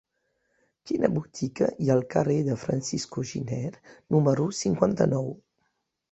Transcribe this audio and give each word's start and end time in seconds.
Quina 0.91 1.09
botiga 1.17 1.67
hi 1.83 1.91
ha 1.91 1.97
al 1.99 2.01
carrer 2.13 2.37
de 2.47 2.57
Francisco 2.61 3.25
Giner 3.33 3.73
número 4.15 4.47
cinquanta-nou? 4.61 5.29